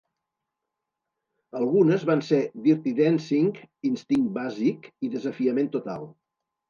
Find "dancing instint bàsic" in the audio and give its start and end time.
3.03-4.89